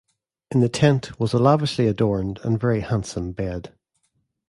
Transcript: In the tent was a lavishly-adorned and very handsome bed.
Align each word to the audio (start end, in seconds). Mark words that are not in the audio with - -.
In 0.49 0.61
the 0.61 0.67
tent 0.67 1.19
was 1.19 1.31
a 1.31 1.37
lavishly-adorned 1.37 2.39
and 2.43 2.59
very 2.59 2.79
handsome 2.79 3.33
bed. 3.33 3.71